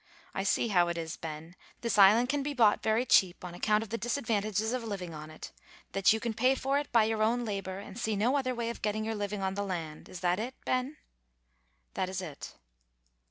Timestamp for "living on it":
4.83-5.51